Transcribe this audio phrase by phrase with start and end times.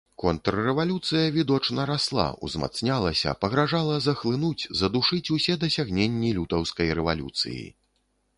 [0.21, 7.61] Контррэвалюцыя відочна расла, узмацнялася, пагражала захлынуць, задушыць усе дасягненні лютаўскай рэвалюцыі.